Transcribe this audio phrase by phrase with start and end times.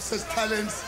[0.00, 0.81] such talents.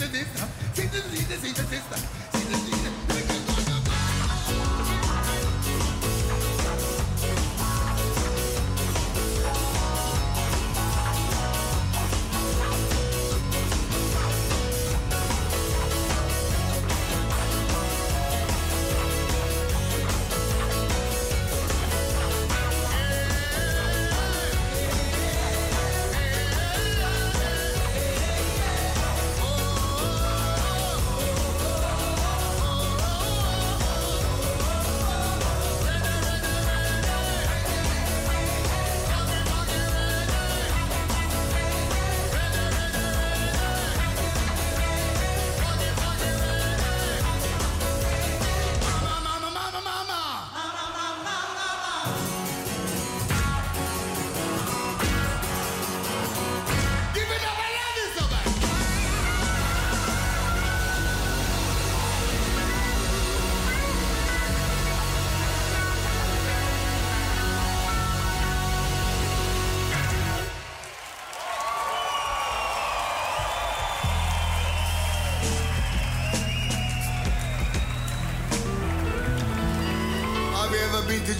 [0.00, 0.29] to this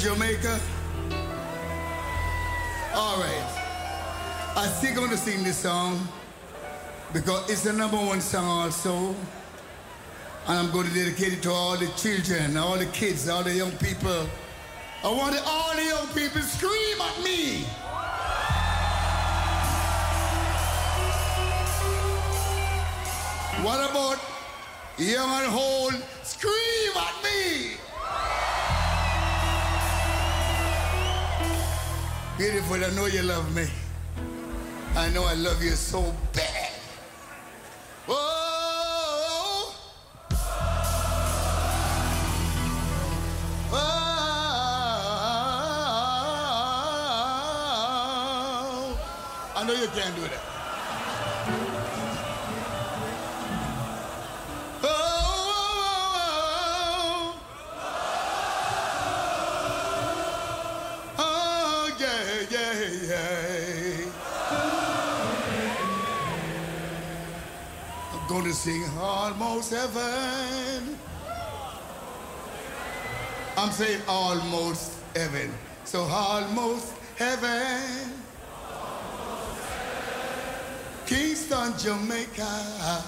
[0.01, 0.59] Jamaica?
[2.95, 4.53] All right.
[4.57, 6.09] I still going to sing this song
[7.13, 9.15] because it's the number one song also.
[10.49, 13.53] And I'm going to dedicate it to all the children, all the kids, all the
[13.53, 14.27] young people.
[15.05, 17.65] I want all the young people scream at me.
[23.63, 24.19] What about
[24.97, 25.80] young and old?
[32.41, 33.67] Beautiful, I know you love me.
[34.97, 36.01] I know I love you so
[36.33, 36.71] bad.
[38.09, 39.75] Oh,
[43.71, 43.89] oh, oh,
[49.55, 50.50] I know you can't do that.
[68.61, 70.99] Sing almost heaven.
[73.57, 75.51] I'm saying almost heaven.
[75.85, 78.13] So almost heaven.
[81.07, 83.03] Kingston, Jamaica.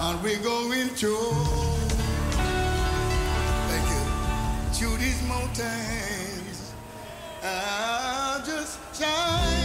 [0.00, 1.14] And we're going to.
[3.70, 4.02] Thank you.
[4.74, 6.72] Through these mountains.
[7.44, 9.61] I'll just shine.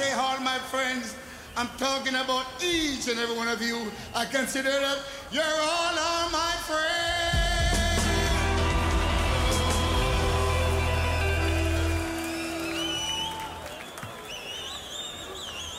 [0.00, 1.14] Say all my friends,
[1.56, 3.90] I'm talking about each and every one of you.
[4.14, 4.98] I consider that
[5.30, 8.00] you're all are my friends.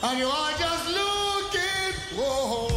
[0.04, 2.68] And you are just looking, whoa.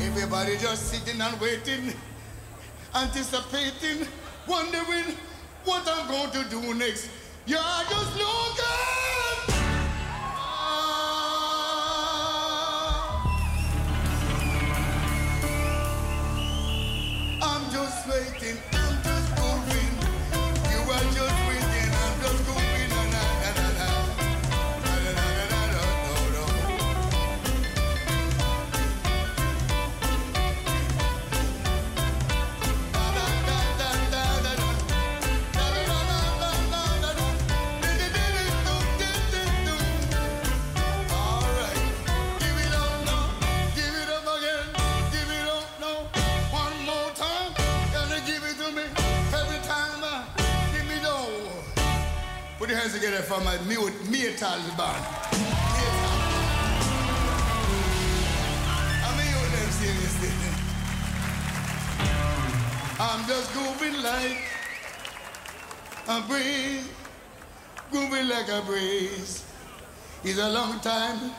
[0.00, 1.94] Everybody just sitting and waiting,
[2.94, 4.06] anticipating,
[4.48, 5.16] wondering
[5.64, 7.17] what I'm going to do next.
[7.48, 8.97] You're just looking.
[66.38, 66.88] breeze,
[67.90, 69.44] groovy like a breeze.
[70.24, 71.32] It's a long time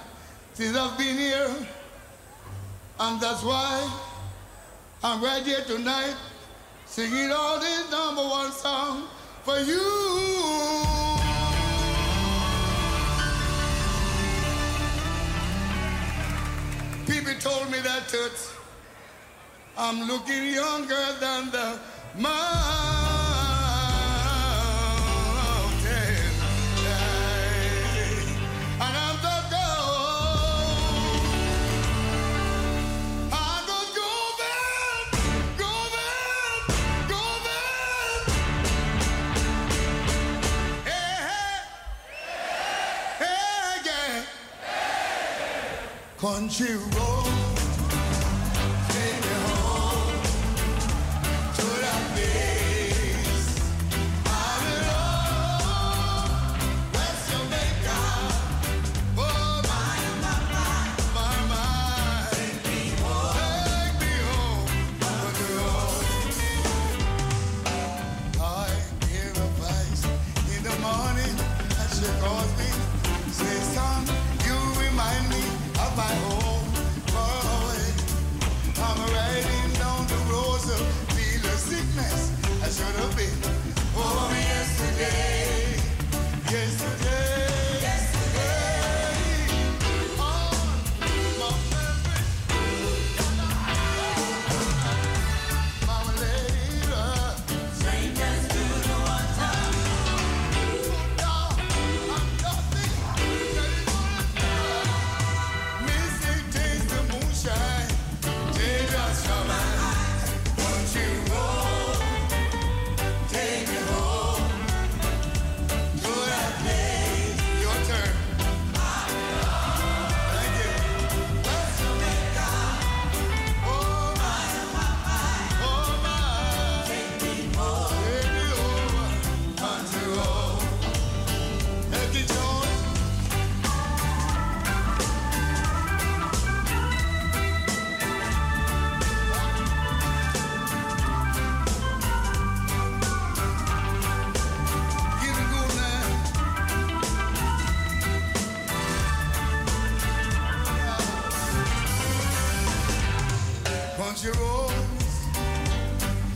[0.54, 1.56] since I've been here,
[3.00, 3.90] and that's why
[5.04, 6.16] I'm right here tonight,
[6.86, 9.08] singing all this number one song
[9.44, 9.86] for you.
[17.06, 18.00] People told me that.
[19.78, 21.80] I'm looking younger than the
[22.18, 23.09] man.
[46.30, 47.30] Country road.
[47.30, 47.49] Take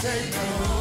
[0.04, 0.73] take me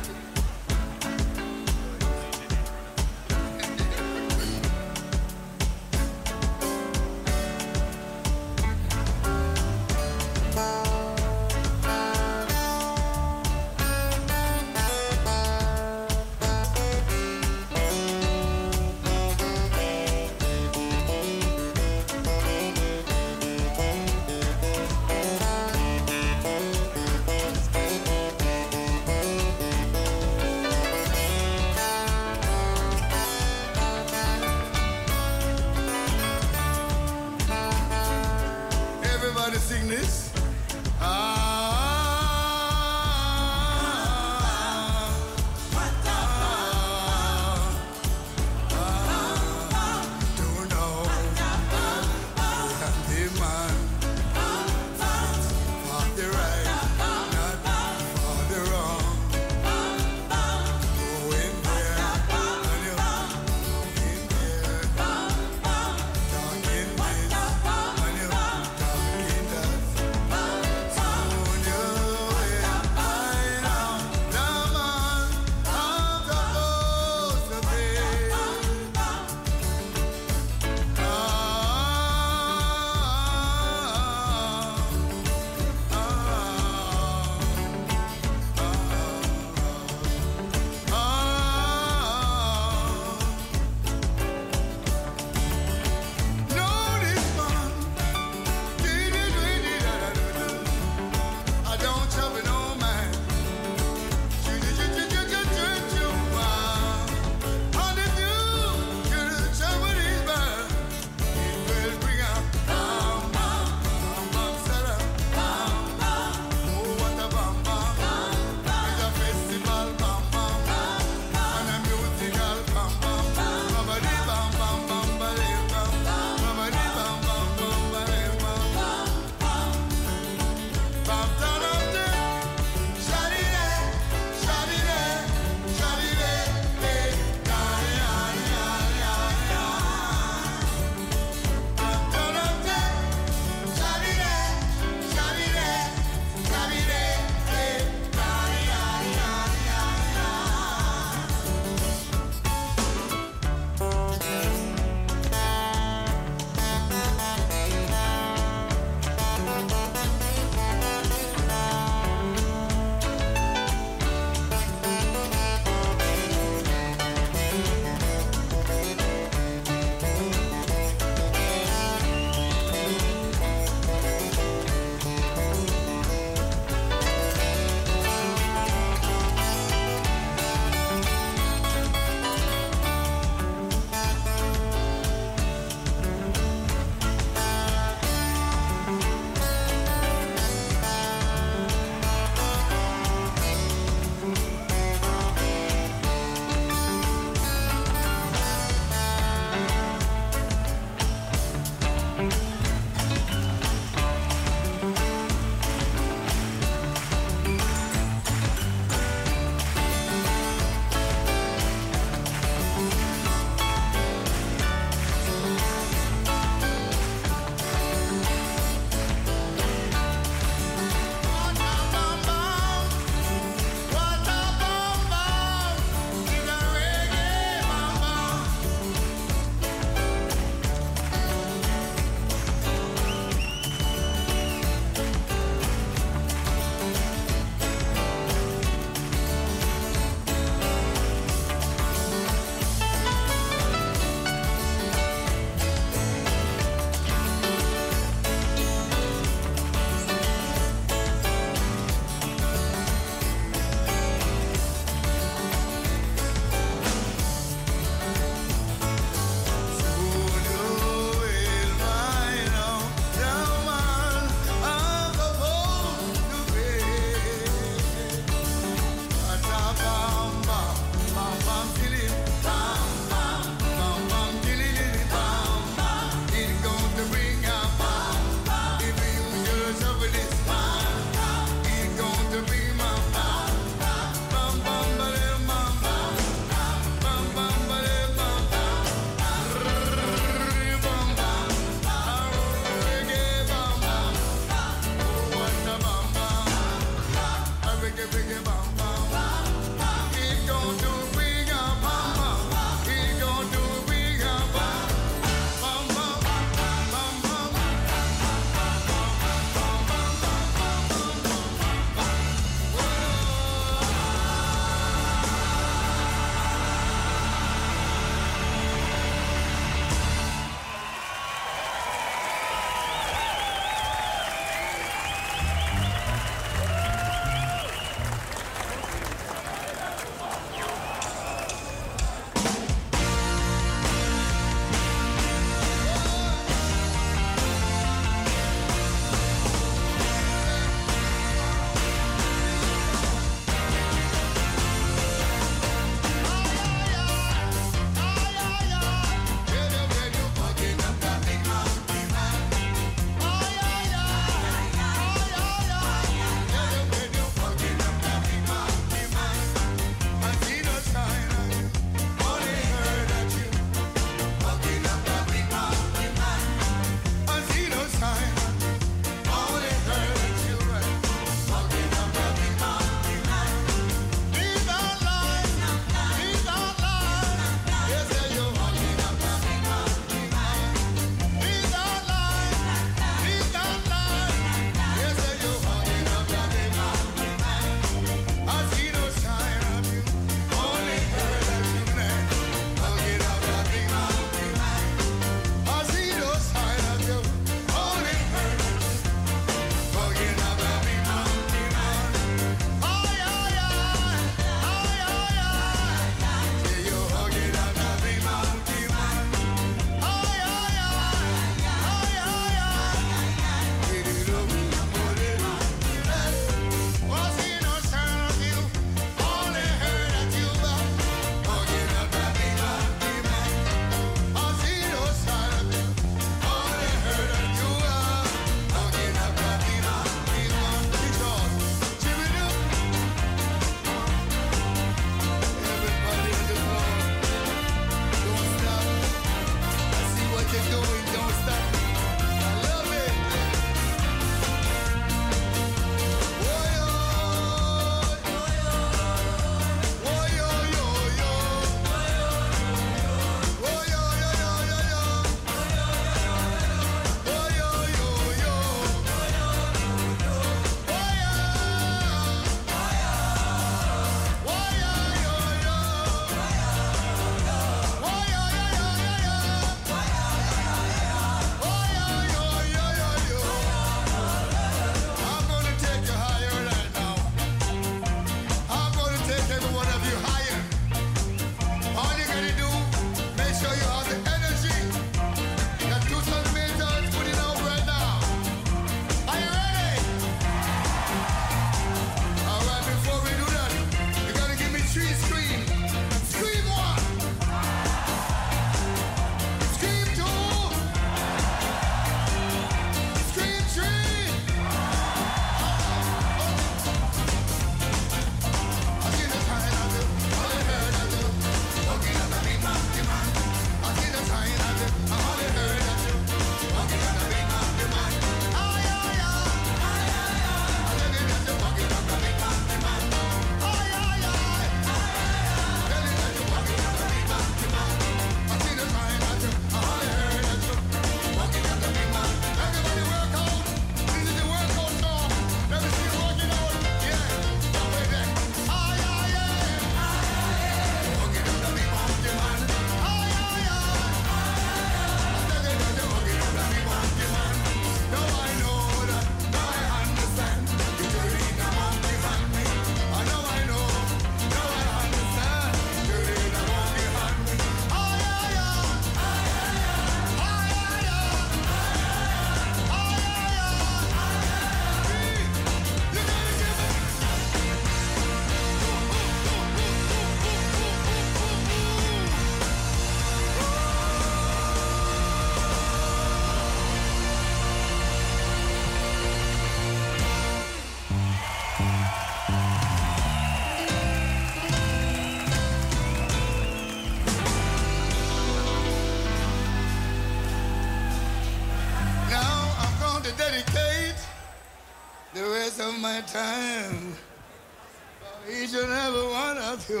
[599.92, 600.00] Try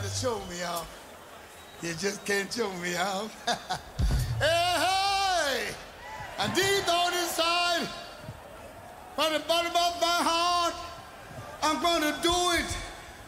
[0.00, 0.88] to show me off,
[1.82, 3.30] You just can't show me off.
[4.38, 5.74] hey, hey!
[6.38, 7.86] And deep down inside,
[9.14, 10.74] from the bottom of my heart,
[11.62, 12.76] I'm gonna do it.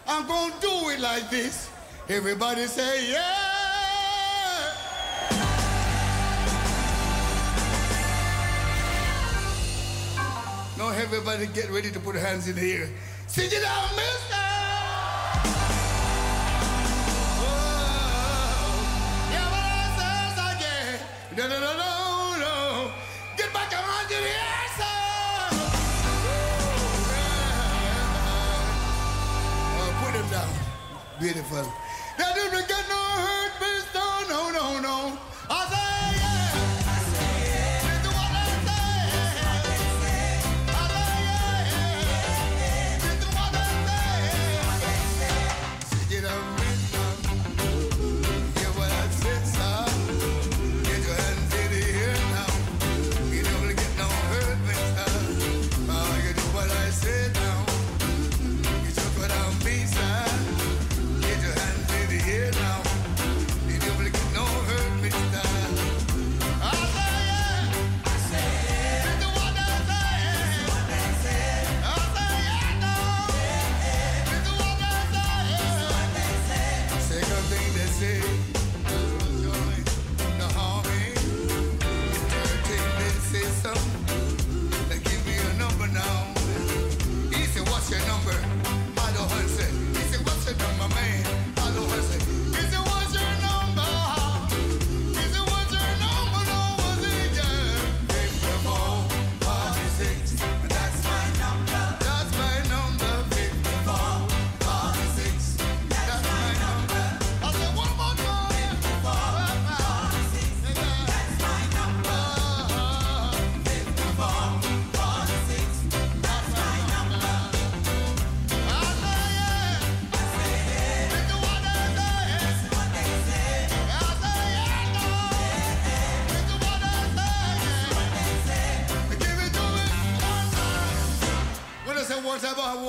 [0.07, 1.69] I'm gonna do it like this.
[2.09, 3.36] Everybody say, yeah!
[11.29, 12.89] Everybody get ready to put hands in the air.
[13.27, 14.36] Sit down, mister.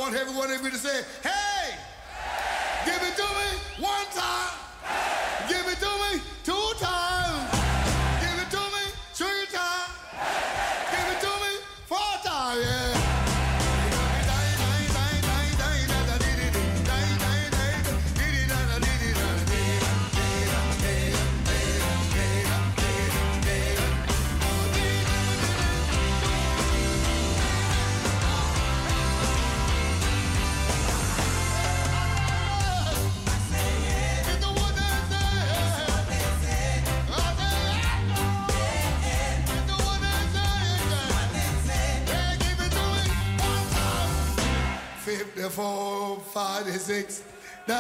[0.08, 0.77] want every of you to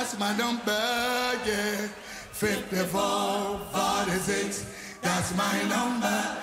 [0.08, 0.72] that's my number,
[1.45, 1.88] yeah.
[2.32, 4.66] 54, 46,
[5.01, 6.36] that's my number.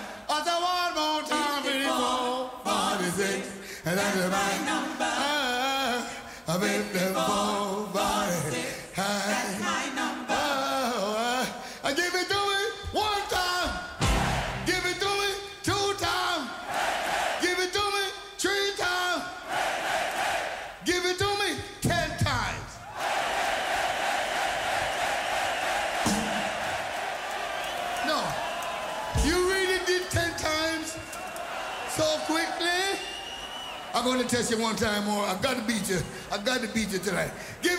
[35.44, 35.98] I got to beat you.
[36.32, 37.30] I got to beat you tonight.
[37.60, 37.73] Give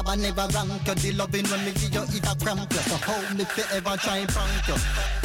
[0.00, 0.12] you.
[0.12, 0.94] Shabba never rank you.
[0.94, 2.78] The loving when me give you it a cramp you.
[2.78, 4.76] So how me fi ever try prank you?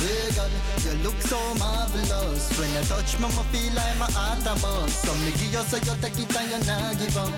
[0.03, 0.49] Hey girl,
[0.83, 2.59] you look so marvelous.
[2.59, 5.05] When you touch me, me feel like my heart a bust.
[5.05, 7.31] So me give you so you take it and you nah give up,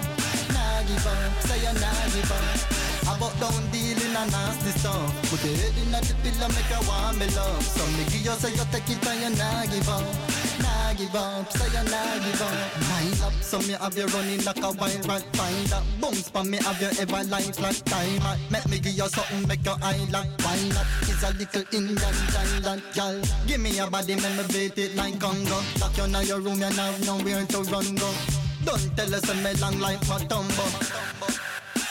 [0.53, 1.41] nah give up.
[1.43, 2.85] Say you nah give up.
[3.07, 5.31] About down dealing a nasty stuff.
[5.31, 7.63] Put your head in the pillow, make you want me love.
[7.63, 10.37] So me give you so you take it and you nah give up
[10.97, 12.89] give up, say you nah give up.
[12.89, 15.23] Line up, so me have you running like a wild rat.
[15.35, 18.39] Find that bounce for me have you ever like flat time.
[18.51, 20.27] Make me give you something, make your eye lock.
[20.41, 20.85] Why not?
[21.03, 23.21] It's a little Indian giant girl.
[23.47, 25.59] Give me a body, make me beat it like Congo.
[25.79, 28.09] Lock you in your room, you have nowhere to run go.
[28.65, 30.65] Don't tell us I'm long like my tumbo.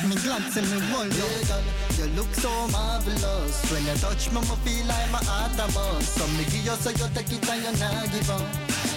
[0.08, 1.28] Me glance and me hold you.
[1.48, 1.64] girl,
[1.98, 3.72] you look so marvelous.
[3.72, 6.08] When you touch me, me feel like my heart a buzz.
[6.08, 8.44] So me give you so you take it and you nah give up,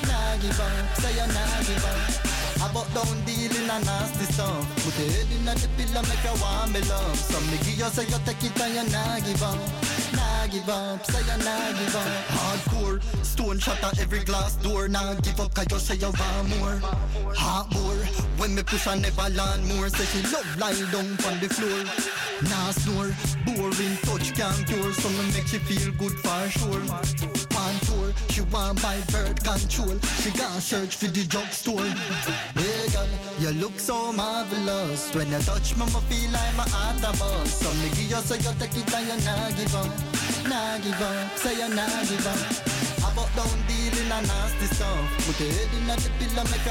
[0.07, 0.97] nah give up.
[0.99, 2.28] Say you nah give up.
[2.59, 4.67] About down dealing a nasty stuff.
[4.83, 7.15] Put your head in the pillow, make you want me love.
[7.15, 9.57] So me give you so you take it and you nah give up,
[10.13, 11.05] nah give up.
[11.05, 12.25] Say you nah give up.
[12.37, 14.87] Hardcore, stone shatter every glass door.
[14.87, 16.81] Nah give up 'cause you say you want more.
[17.35, 18.01] Hot more,
[18.37, 19.89] when me push I never land more.
[19.89, 21.83] Say she love lie down on the floor.
[22.49, 23.11] Nah snore,
[23.45, 24.93] boring touch can't cure.
[24.93, 26.83] So me make she feel good for sure.
[27.59, 29.99] On tour, she want buy bird control.
[30.21, 31.89] She got search for the drugstore.
[32.55, 33.07] Hey girl,
[33.39, 35.13] you look so marvelous.
[35.13, 37.59] When you touch me, I feel like my heart a bust.
[37.59, 39.88] So me give you so you take it and you nah give up,
[40.49, 41.37] nah give up.
[41.37, 42.39] Say you nah give up.
[42.99, 45.25] About down dealing a nasty stuff.
[45.25, 45.95] Put your head in the
[46.51, 46.65] make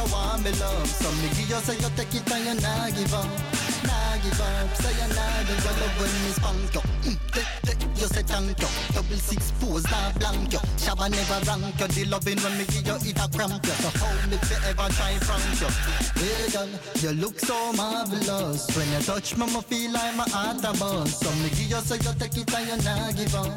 [0.45, 0.87] me love.
[0.87, 2.61] So me give you take it and
[3.85, 4.49] nah give up.
[4.49, 5.79] Up.
[5.79, 6.81] Love when me spunk you.
[7.11, 8.69] Mm, you say thank you.
[8.95, 10.59] Double six pose, not blank you.
[10.79, 11.89] Shabba never rank you.
[11.89, 13.73] The loving when me give you it a cramp you.
[13.73, 15.71] So how me fi ever try prank you?
[16.19, 16.69] Hey girl,
[17.03, 18.67] you look so marvelous.
[18.77, 21.19] When you touch me, me feel like my heart a buzz.
[21.19, 23.49] So me give you so you take it and you nah give up,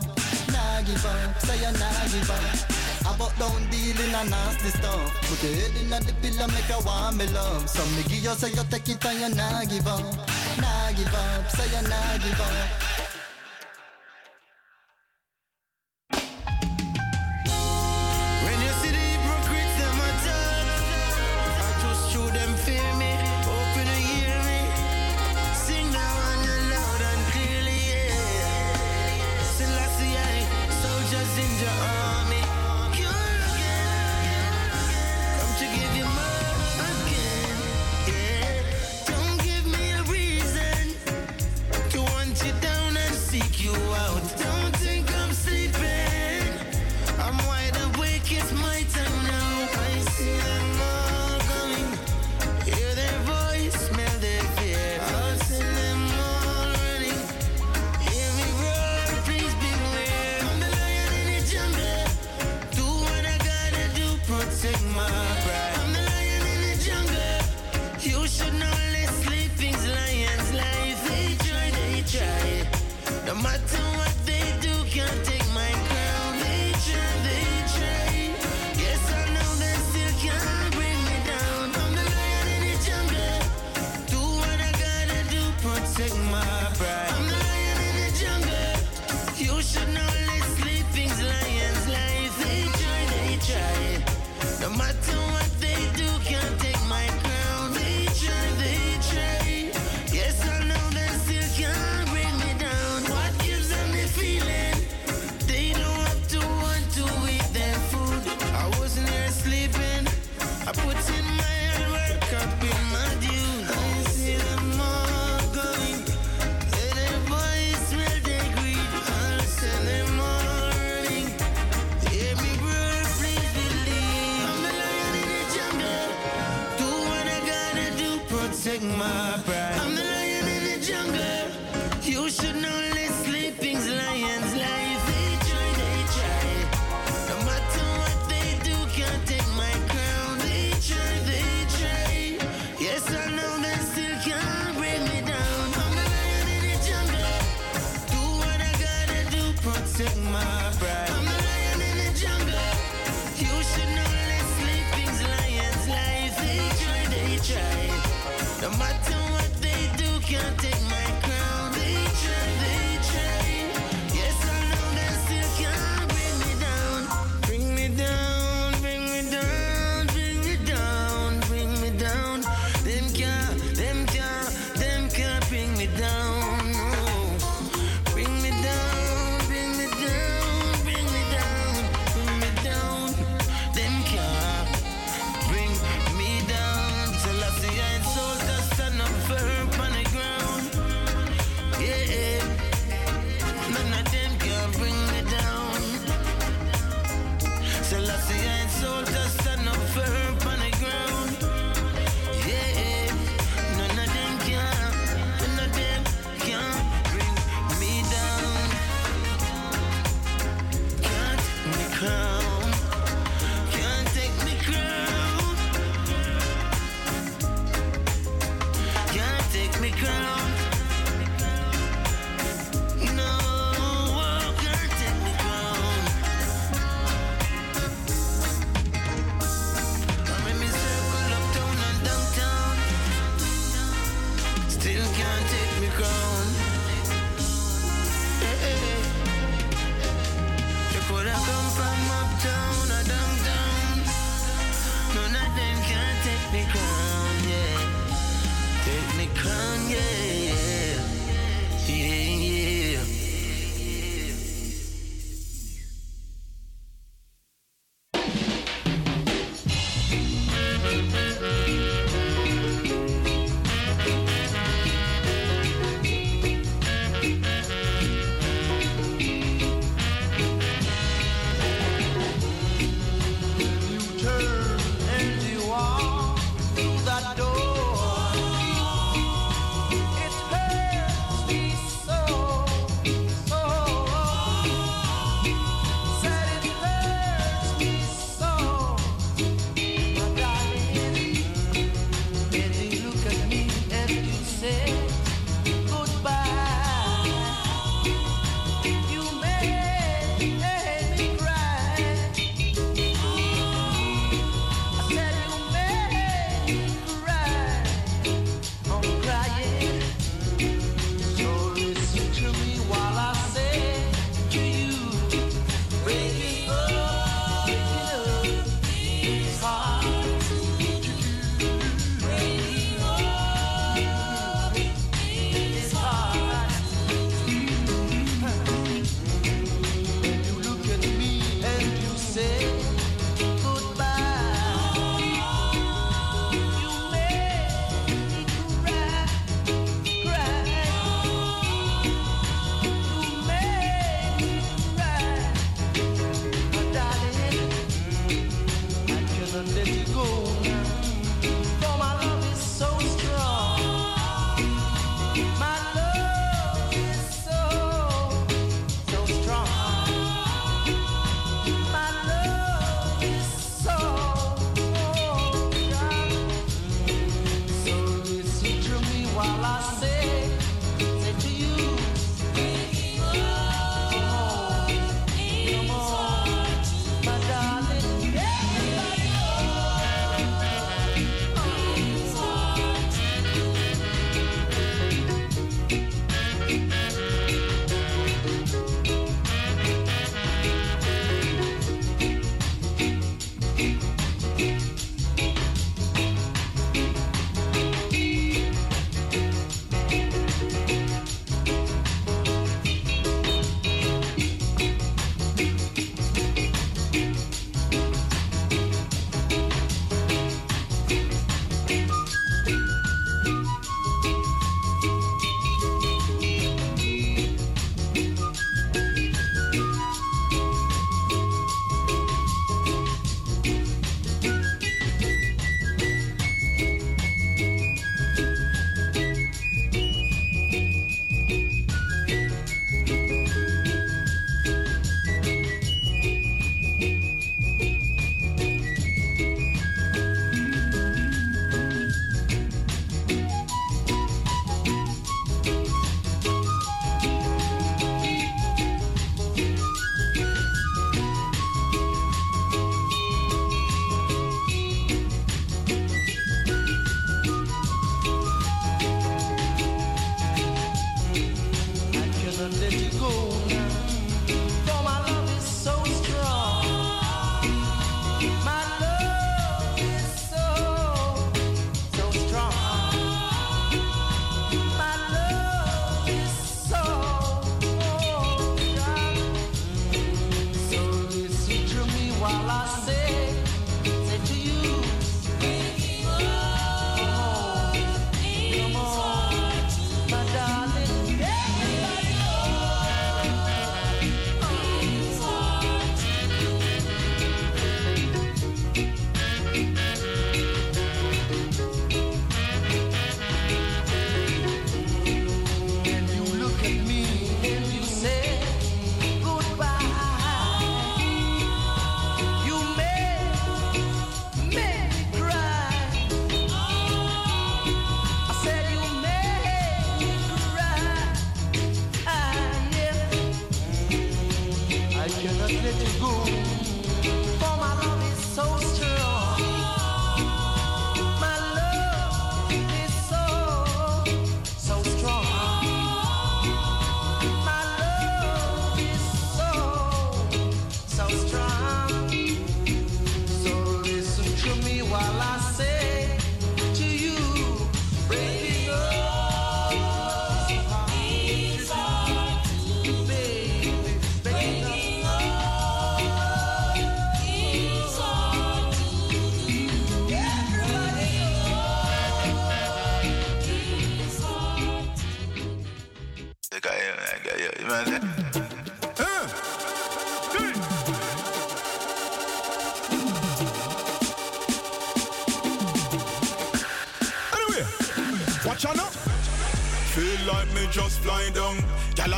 [0.54, 1.42] nah give up.
[1.42, 2.81] Say you nah give up.
[3.16, 5.12] About down dealing a nasty stuff.
[5.28, 7.70] Put your head in the pillow, make you want me love.
[7.70, 10.02] So me give you so you take it and you nah give up,
[10.62, 11.50] nah give up.
[11.52, 13.11] Say you nah give up.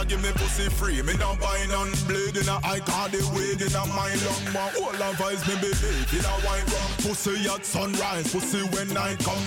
[0.07, 1.89] Give me pussy free, me not buy none.
[2.07, 4.43] Blade in a eye, call the weed in a my lung.
[4.53, 4.91] My whole
[5.25, 6.91] eyes me believe in a white rum.
[6.99, 9.39] Pussy at sunrise, pussy when night come.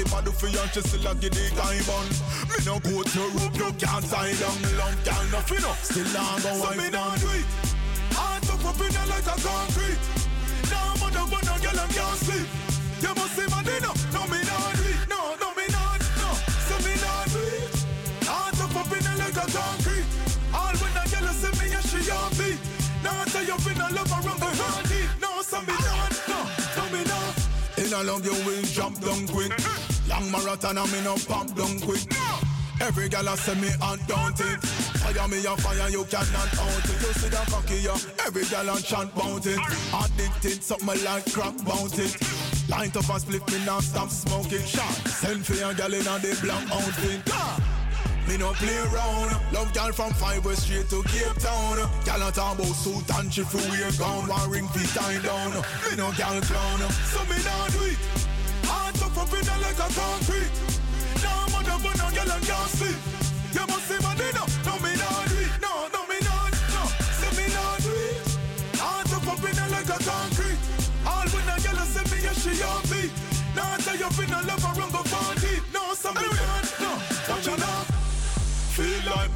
[0.00, 2.06] If I do for you, she still a get the guy bun.
[2.50, 4.58] Me no go to rope, you can't tie down.
[4.76, 7.46] Long gyal nothing up, still not go so me not do it.
[8.18, 10.02] Heart up up in her like a concrete.
[10.74, 12.49] Now mother one no gyal and can't sleep.
[28.00, 29.52] In a love you will jump down quick.
[30.08, 32.00] Long marathon and me no pop down quick.
[32.80, 34.62] Every gal a say me undaunted.
[35.00, 37.00] Fire me a fire, you cannot out it.
[37.02, 38.26] You see the cocky, yeah.
[38.26, 39.58] Every gal a chant bout it.
[39.92, 42.16] Addicted, something like crack bout it.
[42.70, 44.94] Line up and split me now stop smoking shot.
[45.06, 47.39] Send for your gal in a the black outfit.
[48.30, 49.34] Me no play around.
[49.50, 51.82] Love gal from five West straight to Cape Town.
[52.04, 54.28] Gal a talk about suit and she for wear gown.
[54.28, 55.50] One ring feet tie down.
[55.50, 56.78] Me no gal clown.
[57.10, 57.98] So me nah do it.
[58.70, 60.54] Heart up up in her like a concrete.
[61.26, 62.94] Now mother but no gal and can't sleep.
[63.50, 64.46] You must see my dinner.
[64.62, 65.50] No me nah do it.
[65.58, 66.54] No, no me nah.
[66.70, 66.82] No,
[67.18, 68.14] so me nah do it.
[68.78, 70.60] Heart up up in her like a concrete.
[71.02, 73.10] All when a gal say me yeah she on me.
[73.58, 75.02] Now I tell you finna love her run go
[75.42, 75.66] deep.
[75.74, 76.22] No, so me.
[76.30, 76.59] No,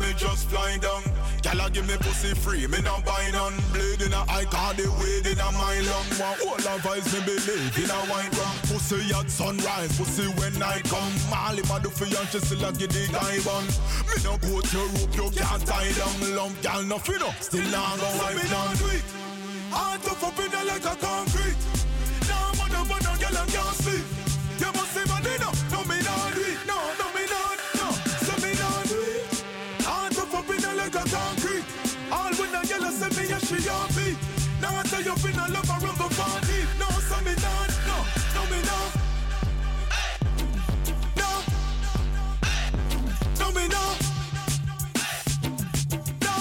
[0.04, 1.02] me just flying down.
[1.42, 3.54] Gyal give me pussy free, me not buy none.
[3.72, 6.08] Blade in a eye, call the weed in a my lung.
[6.20, 8.56] One whole of eyes me believe in a white rum.
[8.68, 11.14] Pussy at sunrise, pussy when I come.
[11.30, 13.64] Molly my do for you, she still a get the guy bun.
[14.08, 16.36] Me no go to rope, you can't tie down.
[16.36, 18.76] Lump gyal nothing up, still not go wipe down.
[19.70, 21.13] Heart up up in her like a concrete.
[35.24, 36.68] I you finna love go far deep.
[36.78, 37.96] No, so me not, no,
[38.34, 38.90] no me not.
[41.16, 41.30] No,
[43.40, 43.96] no me not.
[46.20, 46.34] No,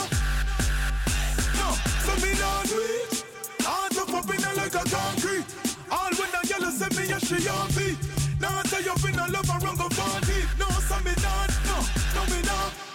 [1.60, 1.68] no,
[2.03, 3.23] so me not do it.
[3.61, 5.45] Heart up in like a concrete.
[5.89, 7.97] All when a gyal say me, yeah she on me.
[8.41, 10.47] Now I tell you finna love her run go far deep.
[10.60, 11.77] No, so me not, no,
[12.15, 12.93] no me not.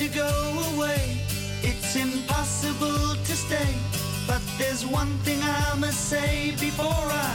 [0.00, 0.32] to go
[0.74, 1.18] away.
[1.62, 3.74] It's impossible to stay.
[4.26, 7.29] But there's one thing I must say before I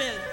[0.00, 0.27] enough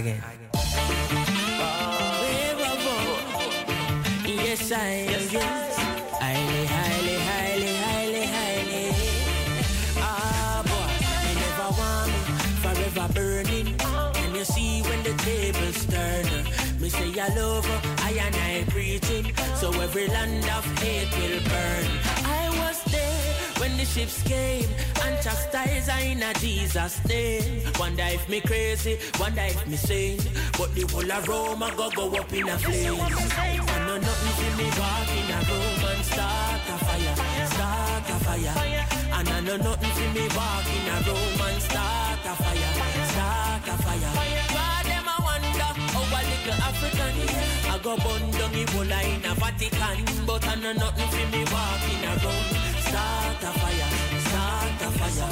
[0.00, 0.22] again.
[4.24, 5.24] Yes, I am.
[5.30, 5.76] Yes.
[6.22, 8.86] Highly, highly, highly, highly, highly.
[9.98, 10.90] Ah, boy,
[11.28, 12.20] you never want me
[12.64, 13.68] forever burning.
[14.16, 16.26] Can you see when the tables turn?
[16.80, 19.26] Me say I love her, I and I preaching.
[19.56, 21.86] So every land of hate will burn.
[22.24, 24.68] I was there when the ships came
[25.04, 27.39] and chastise I in a Jesus name.
[27.80, 30.20] Wonder if me crazy, wonder if me sane.
[30.58, 33.00] But the whole of Rome I go go up in a flame.
[33.00, 37.16] I know nothing for me walk in a room and start a fire,
[37.56, 38.84] start a fire.
[39.16, 42.72] And I know nothing for me walk in a room and start a fire,
[43.16, 44.12] start a fire.
[44.52, 47.16] Why them I wonder how a little African
[47.64, 51.84] I go bun down Ebola in a Vatican, but I know nothing for me walk
[51.88, 52.44] in a room,
[52.84, 53.88] start a fire,
[54.28, 55.28] start a fire.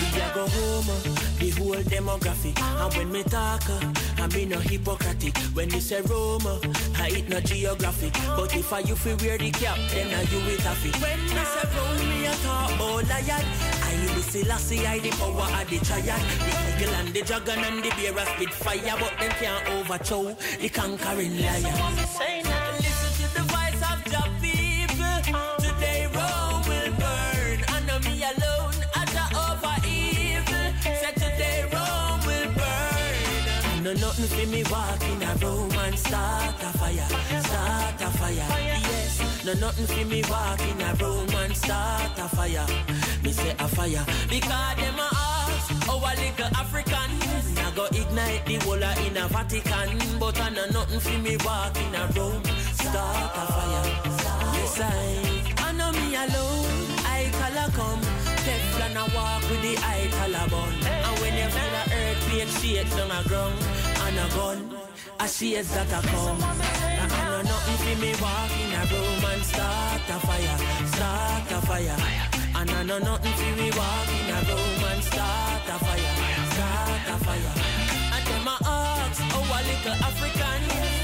[0.00, 2.58] We a go home, the whole demographic.
[2.60, 3.80] And when me talk, uh,
[4.18, 5.36] I mean no hypocritic.
[5.54, 6.58] When you say Rome, uh,
[6.98, 8.12] I eat no geographic.
[8.36, 10.96] But if I you feel wear the cap, then I you it have it.
[11.00, 12.72] When me say Roma, me a talk
[13.10, 13.44] I had.
[13.82, 16.22] I the Selassie, I the power of the triad.
[16.44, 20.36] The eagle and the dragon and the bear a spit fire, but them can't overthrow
[20.60, 22.01] the conquering lion.
[34.22, 37.08] Nothing for me walk in a room and start a fire,
[37.42, 38.34] start a fire.
[38.34, 42.66] Yes, no nothing for me walk in a room and start a fire.
[43.24, 47.10] Me say a fire because them a ask our little African.
[47.58, 51.36] I go ignite the whole a in a Vatican, but I know nothing for me
[51.44, 52.42] walk in a room,
[52.74, 53.84] start a fire.
[54.54, 56.66] Yes I, I know me alone.
[57.06, 58.22] I call a come.
[58.42, 63.12] Teflon a walk with the eye Calaban And when you feel a earthquake shake down
[63.12, 63.54] a ground
[64.34, 64.70] Gun,
[65.20, 66.40] a shades that a come.
[66.40, 70.56] I know nothing for me walk in a room and start a fire
[70.96, 71.96] Start a fire.
[72.54, 76.14] And I know nothing for me walk in a room and start a fire
[76.54, 77.54] Start a fire.
[78.14, 80.62] And them a ask, oh a little African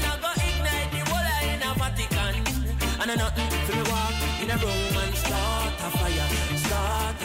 [0.09, 2.35] I go ignite the whole in a Vatican.
[3.01, 6.29] And I know nothing for me walk in a room and start a fire
[6.65, 7.18] Start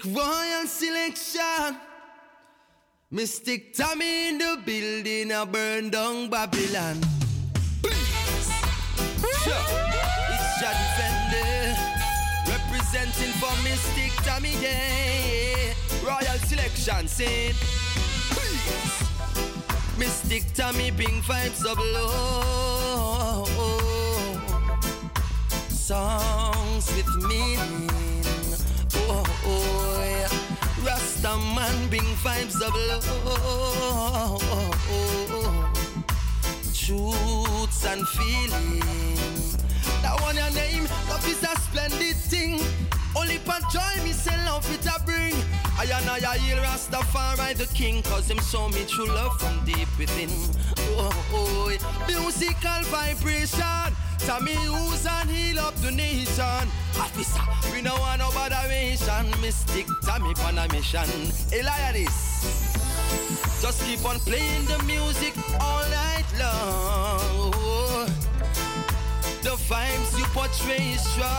[0.00, 1.76] Mystic Royal Selection.
[3.10, 7.00] Mystic Tommy in the building, I burn down Babylon.
[7.82, 8.50] Please.
[9.18, 11.76] It's your defender.
[12.48, 15.74] Representing for Mystic Tommy, yeah.
[16.02, 17.54] Royal Selection, sing.
[19.98, 23.44] Mystic Tommy Bing vibes up low.
[25.68, 28.09] Songs with meaning.
[31.20, 34.40] some man bring vibes of love,
[36.72, 39.58] truths and feelings.
[40.00, 42.60] That one your name, love is a splendid thing.
[43.14, 45.34] Only for joy me say love it a bring.
[45.78, 49.88] I and I heal Rastafari the king, cause him show me true love from deep
[49.98, 50.30] within.
[50.96, 52.08] Oh, oh, oh.
[52.08, 53.94] musical vibration.
[54.20, 56.68] Tell me who's and heal up the nation.
[56.98, 59.30] Officer we no want no botheration.
[59.40, 61.08] Mystic Tommy on a mission.
[61.52, 62.30] Elias.
[63.60, 67.60] Just keep on playing the music all night long.
[69.42, 71.30] The vibes you portray is strong.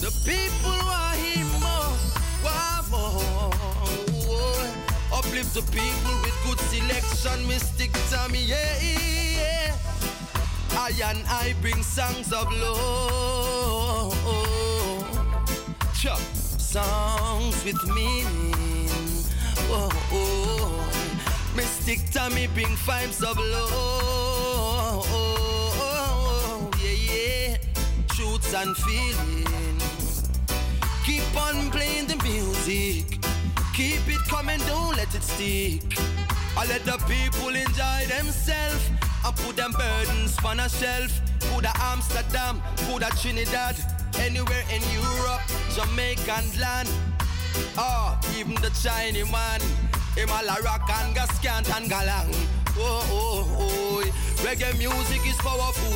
[0.00, 1.96] The people want him more,
[2.44, 3.52] want more.
[5.18, 7.46] Uplift the people with good selection.
[7.48, 9.21] Mystic Tommy, yeah, yeah.
[10.84, 14.12] I and I bring songs of love.
[15.94, 18.52] Chuck songs with meaning.
[19.70, 21.54] Oh, oh.
[21.54, 25.06] Mystic Tommy bring vibes of love.
[26.82, 27.58] Yeah, yeah.
[28.08, 30.28] Truths and feelings.
[31.06, 33.20] Keep on playing the music.
[33.72, 35.96] Keep it coming, don't let it stick.
[36.56, 38.91] I let the people enjoy themselves.
[39.44, 41.12] Put them burdens on a shelf.
[41.52, 43.76] Put a Amsterdam, put a Trinidad.
[44.18, 45.42] Anywhere in Europe,
[45.74, 46.88] Jamaican land.
[47.76, 49.60] Oh, even the Chinese man.
[50.16, 52.34] Himala rock and Gascant and Galang.
[52.76, 54.02] Oh, oh, oh.
[54.44, 55.92] Reggae music is powerful.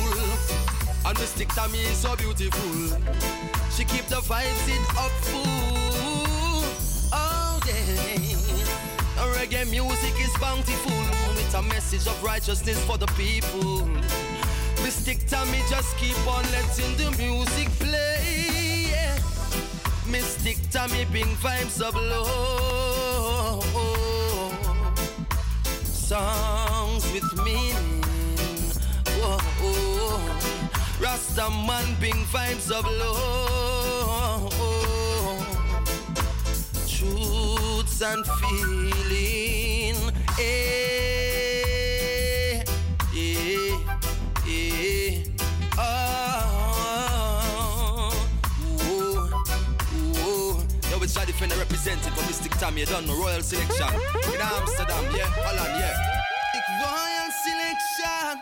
[1.05, 2.99] And Mystic Tammy is so beautiful.
[3.71, 5.43] She keep the vibes it up full.
[7.13, 9.27] Oh, yeah.
[9.35, 11.06] Reggae music is bountiful.
[11.89, 13.85] Message of righteousness for the people.
[14.83, 18.89] Mystic Tammy just keep on letting the music play.
[18.89, 19.17] Yeah.
[20.05, 23.63] Mystic Tommy bring vibes of love.
[25.85, 28.03] Songs with meaning.
[29.21, 30.19] Whoa, oh.
[30.99, 34.53] Rasta man bring vibes of love.
[36.85, 39.36] Truths and feeling.
[51.47, 52.81] Shady Fender representing for Mystic Tommy.
[52.81, 53.87] You done no royal selection
[54.33, 55.31] in Amsterdam, yeah?
[55.43, 55.95] Holland, yeah.
[56.83, 58.41] Royal selection.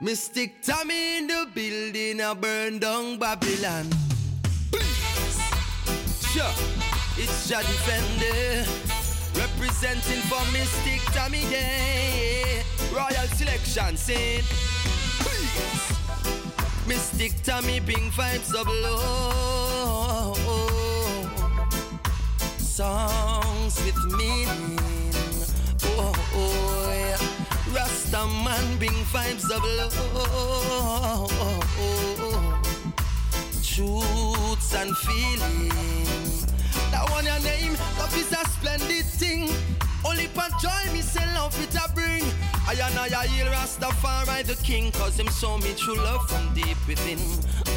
[0.00, 3.86] Mystic Tommy in the building, I burn down Babylon.
[4.70, 5.40] Please.
[6.32, 6.54] Sure,
[7.16, 8.64] it's Shady Fender.
[9.38, 12.62] Representing for Mystic Tommy, yeah.
[12.92, 14.44] Royal selection, saying.
[15.20, 15.92] Please.
[16.86, 20.81] Mystic Tommy bring vibes of love.
[22.72, 24.78] Songs with meaning.
[25.84, 27.76] Oh, oh yeah.
[27.76, 31.28] Rasta man bring vibes of love.
[33.62, 36.46] Truths and feelings.
[36.90, 39.50] That one your name, love is a splendid thing.
[40.02, 42.24] Only for joy me say love it a bring.
[42.66, 46.78] I and I heal Rastafari the king Cause him show me true love from deep
[46.86, 47.18] within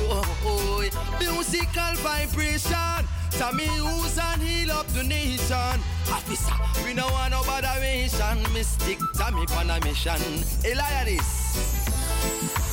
[0.07, 3.05] oh, oh, Musical vibration
[3.37, 5.79] Tommy who's and heal up the nation?
[6.09, 6.53] Officer,
[6.85, 8.41] we no want no botheration.
[8.53, 10.21] Mystic Tommy on a mission.
[10.63, 11.29] Elias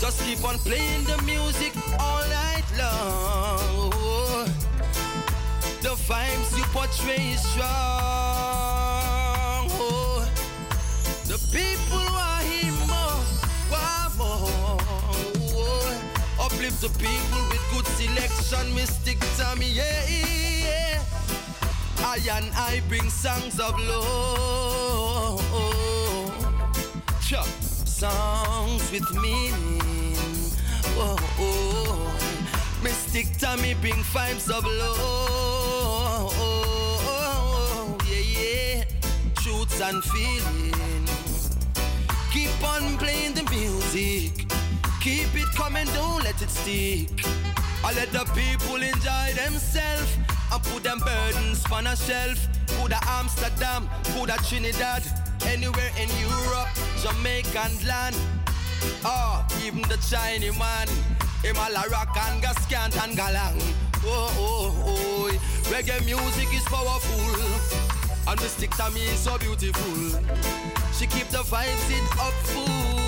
[0.00, 3.90] Just keep on playing the music all night long.
[5.82, 8.81] The vibes you portray is strong
[16.62, 21.02] Uplift the people with good selection, Mystic Tommy, yeah, yeah.
[21.98, 25.42] I and I bring songs of love.
[27.20, 30.52] Chuck, songs with meaning.
[30.94, 32.14] Oh, oh.
[32.84, 36.32] Mystic Tommy bring vibes of love.
[38.08, 38.84] Yeah, yeah.
[39.34, 41.50] Truths and feelings.
[42.30, 44.46] Keep on playing the music.
[45.02, 47.10] Keep it coming, don't let it stick.
[47.82, 50.16] I let the people enjoy themselves
[50.52, 52.38] and put them burdens on a shelf.
[52.78, 55.02] Put a Amsterdam, put a Trinidad,
[55.44, 56.68] anywhere in Europe,
[57.02, 58.14] Jamaican land.
[59.04, 60.86] Oh, even the Chinese man,
[61.42, 63.60] Himala rock and Gascant and Galang.
[64.04, 65.30] Oh, oh, oh,
[65.64, 68.30] reggae music is powerful.
[68.30, 70.20] And Mystic Tammy is so beautiful.
[70.96, 73.01] She keep the vibes it up full.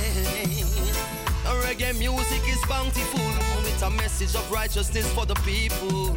[0.00, 1.68] Oh yeah.
[1.68, 3.20] Reggae music is bountiful.
[3.66, 6.14] It's a message of righteousness for the people.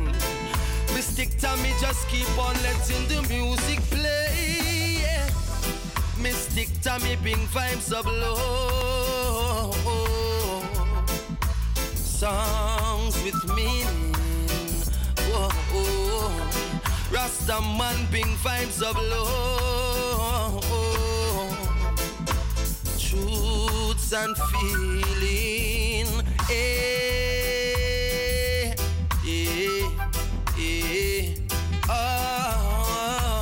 [0.93, 4.99] Mystic Tammy just keep on letting the music play.
[5.01, 5.29] Yeah.
[6.21, 9.75] Mystic Mystic Tommy bring vibes of love.
[11.95, 14.13] Songs with meaning.
[15.31, 15.49] Whoa,
[17.11, 19.61] Rasta man bring vibes of love.
[23.91, 26.07] Truths and feeling.
[26.49, 26.63] Eh,
[29.27, 29.85] eh,
[30.57, 31.35] eh.
[31.89, 33.41] Ah,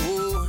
[0.00, 0.48] whoa,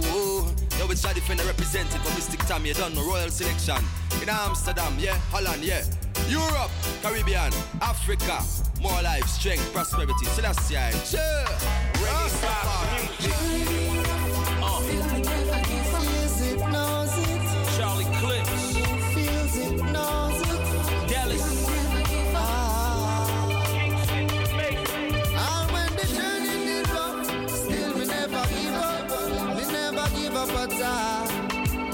[0.00, 0.48] whoa.
[0.78, 2.68] Yo, it's representing for Mystic Tommy.
[2.68, 3.84] You done the Royal Selection
[4.22, 5.84] in Amsterdam, yeah, Holland, yeah.
[6.26, 6.70] Europe,
[7.02, 8.42] Caribbean, Africa,
[8.80, 10.24] more life, strength, prosperity.
[10.24, 11.44] Celestia, yeah.
[12.00, 13.08] Rastafari.
[13.18, 13.87] Feels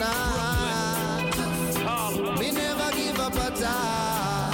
[0.04, 1.18] Nah.
[2.38, 4.52] Me never give up at all.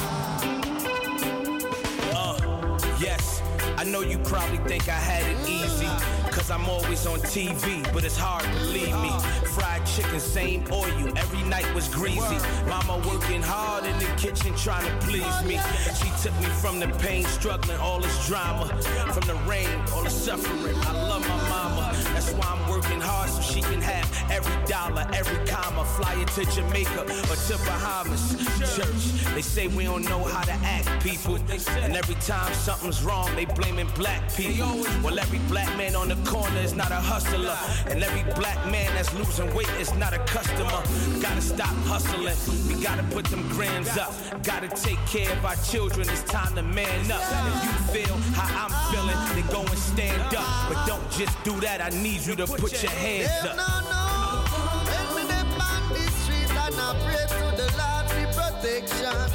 [2.15, 3.43] Uh, yes,
[3.77, 6.20] I know you probably think I had it easy.
[6.51, 9.11] I'm always on TV, but it's hard, believe me.
[9.55, 12.39] Fried chicken, same oil, every night was greasy.
[12.69, 15.61] Mama working hard in the kitchen trying to please me.
[15.95, 18.67] She took me from the pain, struggling, all this drama.
[19.12, 20.77] From the rain, all the suffering.
[20.77, 21.93] I love my mama.
[22.15, 25.85] That's why I'm working hard so she can have every dollar, every comma.
[25.85, 28.35] Fly it to Jamaica or to Bahamas.
[28.77, 31.37] Church, they say we don't know how to act, people.
[31.37, 34.85] And every time something's wrong, they blaming black people.
[35.03, 37.57] Well, every black man on the corner is not a hustler.
[37.91, 40.83] And every black man that's losing weight is not a customer.
[41.20, 42.36] Gotta stop hustling.
[42.69, 44.12] We gotta put them grams up.
[44.43, 46.09] Gotta take care of our children.
[46.09, 47.23] It's time to man up.
[47.23, 50.69] If you feel how I'm feeling, then go and stand up.
[50.69, 51.81] But don't just do that.
[51.81, 53.57] I need you to put your hands up.
[53.57, 55.15] no know.
[55.15, 59.30] When on the street and I pray to the Lord for protection.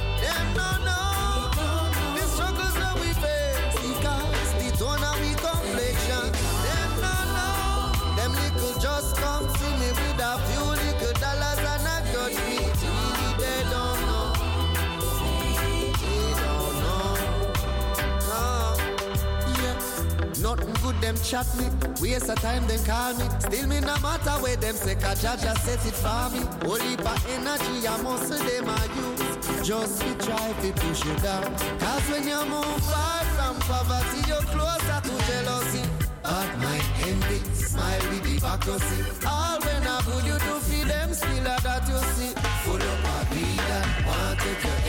[21.05, 21.65] Them chat me.
[22.01, 23.25] Waste of time them call me.
[23.39, 26.41] Still me no matter where them say cause Jaja set it for me.
[26.65, 29.67] Only for energy and muscle them I use.
[29.67, 31.45] Just to try to push you down.
[31.77, 35.83] Cause when you move far from poverty, you're closer to jealousy.
[36.23, 38.99] Heart my envy, smile with hypocrisy.
[39.27, 42.33] All when I put you to feed them still that you see.
[42.65, 43.45] Full of a
[43.77, 44.84] and want to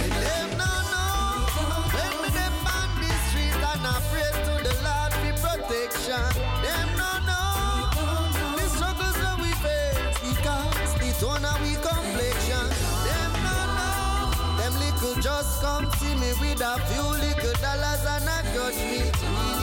[15.47, 19.56] just come see me with a few little dollars and a judge me.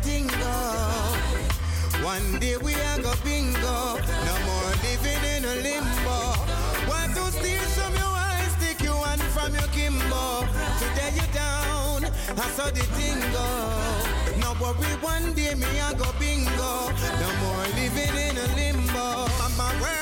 [0.00, 2.04] I saw the thing go.
[2.04, 3.98] One day we are go bingo.
[4.26, 6.18] No more living in a limbo.
[6.88, 8.54] Why do steal from your eyes?
[8.60, 10.46] Take you one from your Kimbo.
[10.80, 12.04] Today you down.
[12.04, 13.46] I saw the thing go.
[14.40, 16.72] No worry, one day me I go bingo.
[17.20, 19.28] No more living in a limbo.
[19.38, 19.99] Mama to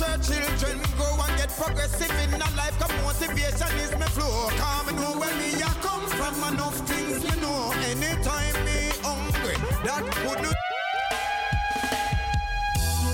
[0.00, 2.78] watch her children grow and get progressive in a life.
[2.78, 4.48] Come motivation is my flow.
[4.56, 6.54] Come know where me I come from.
[6.54, 7.72] Enough things me know.
[7.72, 10.46] Anytime me hungry, that could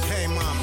[0.09, 0.63] Hey mama,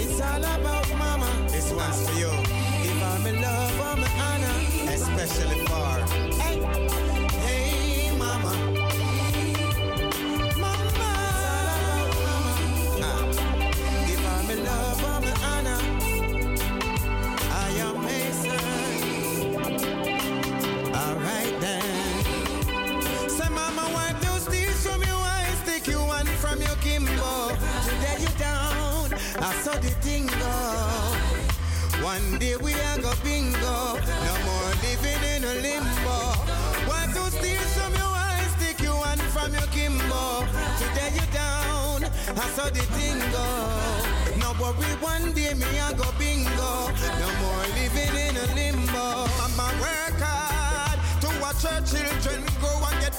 [0.00, 1.48] it's all about mama.
[1.48, 2.30] This one's for you.
[2.30, 6.42] If I'm in love, I'm an honor, especially for.
[6.42, 7.03] Hey
[29.46, 30.54] I saw the thing go.
[32.02, 33.76] One day we are go bingo.
[34.24, 36.16] No more living in a limbo.
[36.88, 40.48] Want to steal from your eyes, take you one from your kimbo.
[40.80, 42.04] Today you down.
[42.40, 43.44] I saw the thing go.
[44.40, 46.72] No worry, one day me I go bingo.
[47.20, 49.28] No more living in a limbo.
[49.44, 50.40] I'm a worker
[51.20, 52.63] to watch our children go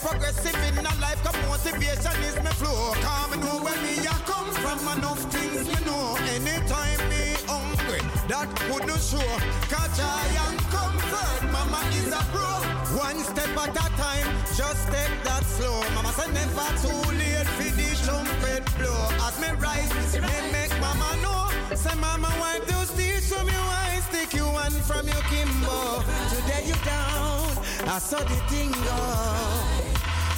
[0.06, 1.20] progressive in a life.
[1.24, 2.94] Cause motivation is my flow.
[3.02, 4.78] Come and know where me I come from.
[4.98, 6.16] Enough things me know.
[6.38, 9.30] Anytime me hungry, that wouldn't show.
[9.74, 11.42] Cause I am comfort.
[11.52, 12.54] Mama is a pro.
[13.02, 15.82] One step at a time, just take that slow.
[15.96, 19.02] Mama say never too late for the trumpet blow.
[19.26, 21.50] As me rise, me make mama know.
[21.76, 26.04] Say mama wipe those tears from your eyes, take you one from your Kimbo.
[26.30, 27.58] Today you down,
[27.90, 29.75] I saw the thing go.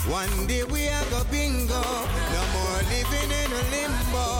[0.09, 4.39] One day we are go bingo, no more living in a limbo.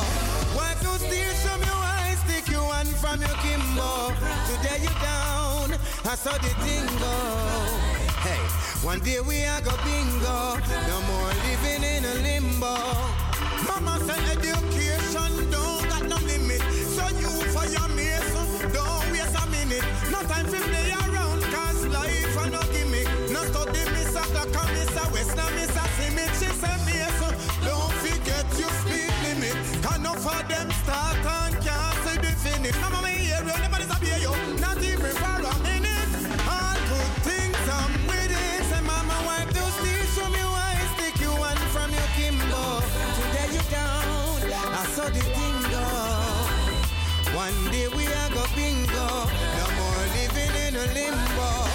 [0.55, 4.15] Wipe those tears from your eyes, take you one from your Kimbo.
[4.47, 6.87] Today you down, I saw the thing.
[8.23, 8.39] Hey,
[8.81, 10.55] one day we are go bingo,
[10.87, 12.77] no more living in a limbo.
[13.67, 16.61] Mama said education don't got no limit,
[16.95, 19.83] so you for your mason, don't waste a minute.
[20.11, 23.07] No time for play around, cause life a no gimmick.
[23.31, 24.76] No study miss a clock, and miss a
[25.17, 26.31] west, now miss a simit.
[26.39, 27.33] She said mason,
[27.65, 29.57] don't forget your speed limit.
[29.83, 32.75] Can no for them start and can't see the finish.
[32.81, 34.31] Mama me here, nobody's up here, yo,
[34.61, 36.11] not even for a minute.
[36.53, 38.63] All good things I'm with it.
[38.69, 42.63] Say mama wipe those tears from your eyes, take you one from your Kimbo.
[43.17, 44.37] Today you down,
[44.81, 45.55] I saw the thing.
[47.35, 49.07] One day we are go bingo,
[49.57, 51.66] no more living in a limbo.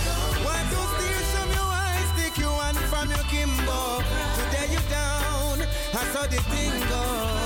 [3.03, 3.99] One your Kimbo.
[4.37, 5.61] Today you down,
[5.93, 7.42] I saw the thing go.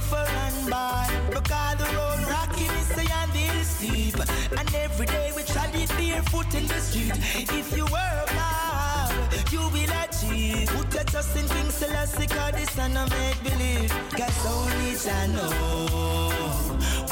[0.00, 1.06] Suffer and buy.
[1.30, 4.18] Because the road rocky, me say and hill steep.
[4.58, 7.16] And every day we try it barefoot in the street.
[7.58, 9.14] If you work hard,
[9.52, 10.68] you will achieve.
[10.68, 13.92] Put your trust in King Selassie, cause this and not make believe.
[14.18, 16.30] Cause only I know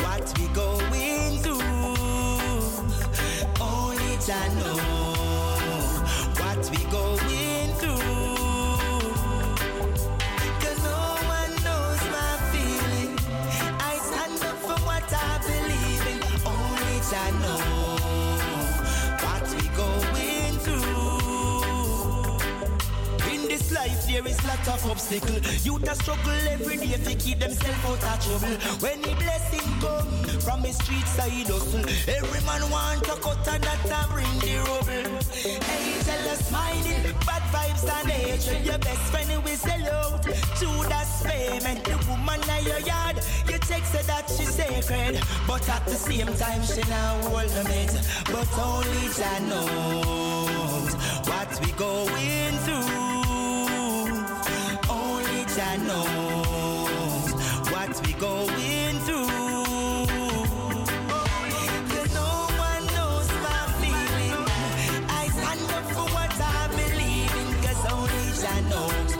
[0.05, 1.63] what we going through.
[3.61, 4.79] Only I know
[6.41, 8.26] what we going through.
[24.17, 25.37] There is lot of obstacle.
[25.63, 28.57] Youth a struggle every day to keep themselves out of trouble.
[28.81, 30.09] When the blessing come
[30.41, 34.57] from the street side hustle, every man want to cut and that and bring the
[34.65, 35.21] rubble.
[35.45, 38.65] Angel is smiling, bad vibes and hatred.
[38.65, 40.25] Your best friend will sell out.
[40.59, 43.17] Judas payment, the woman in your yard.
[43.51, 47.65] You check say that she's sacred, but at the same time she now hold the
[47.69, 47.97] mate.
[48.33, 50.95] But only Jah knows
[51.29, 53.06] what we going through.
[55.77, 57.33] Jah knows
[57.71, 59.27] what we going through.
[61.89, 62.31] 'Cause no
[62.67, 64.37] one knows my feeling.
[65.11, 67.49] I stand up for what I believe in.
[67.63, 69.11] 'Cause only Jah knows.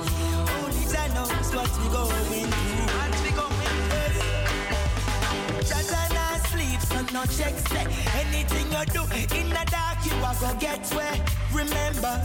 [0.57, 2.89] Only Jah knows what we going through.
[5.69, 7.87] Jah Jah not sleep, so no check say
[8.21, 9.03] anything you do
[9.39, 11.19] in the dark you are gonna get where.
[11.57, 12.21] Remember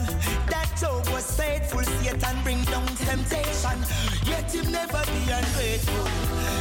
[0.51, 3.79] that Job was faithful, Satan bring down temptation,
[4.25, 6.05] yet him never be ungrateful.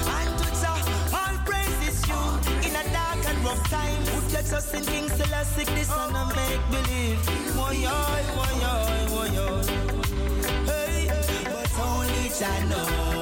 [0.07, 0.79] And to Jah,
[1.13, 2.23] all praises you
[2.63, 3.99] in a dark and rough time.
[4.15, 7.19] Put your trust in King Selassie, this and a make believe.
[7.59, 7.83] Oy,
[8.39, 9.67] woy, oy, woy, oy.
[10.71, 11.11] Hey,
[11.53, 13.20] but only Jah knows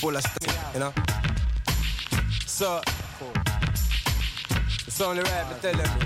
[0.00, 0.92] full of stuff, you know.
[2.46, 2.80] So,
[4.86, 6.00] it's only right to tell them,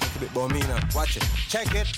[0.00, 0.78] Look a bit about me now.
[0.94, 1.26] Watch it.
[1.48, 1.88] Check it.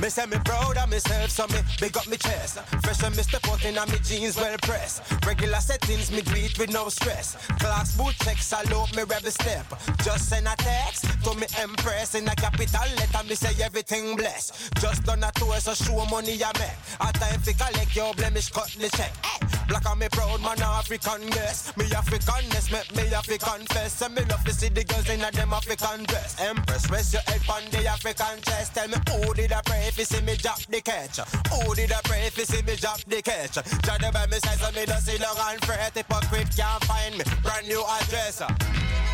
[0.00, 2.58] Me say me proud of myself, so me big up me chest.
[2.82, 5.02] Fresh when me step out in me jeans well pressed.
[5.24, 7.36] Regular settings, me do it with no stress.
[7.60, 9.66] Class boot checks, I love me rebel step.
[10.02, 13.28] Just send a text to me empress in a capital letter.
[13.28, 14.74] Me say everything blessed.
[14.80, 16.78] Just done a tour, so show money I make.
[17.00, 19.12] A time fi collect your blemish, cut the check.
[19.22, 21.76] Eh, Black on me proud man, African yes.
[21.76, 24.02] Me Africanness make me African confess.
[24.02, 26.40] And me love to see the girls in a them African dress.
[26.40, 28.74] Empress, rest your head on the African chest.
[28.74, 31.18] Tell me who did I pray if you see me drop the catch?
[31.52, 33.54] Who did I pray if you see me drop the catch?
[33.54, 35.92] Judge by me size, so me don't see long and fret.
[35.94, 37.24] Hypocrite can't find me.
[37.42, 38.40] Brand new address.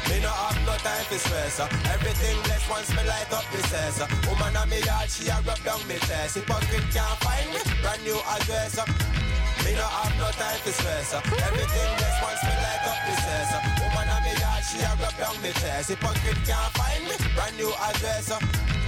[0.08, 1.60] Me no have no time for stress.
[1.60, 4.00] Everything blessed once me light up the cess.
[4.26, 6.36] Woman on me yard, she a rub down me chest.
[6.36, 7.60] Hypocrite can't find me.
[7.82, 8.78] Brand new address.
[9.64, 11.14] Me no have no time for stress.
[11.14, 11.20] Uh.
[11.48, 13.52] Everything blessed once me like up the cess.
[13.52, 13.60] Uh.
[13.82, 15.90] Woman on me yard, she a rub down me chest.
[15.90, 17.16] Hypocrite can't find me.
[17.34, 18.30] Brand new address.
[18.30, 18.79] Uh.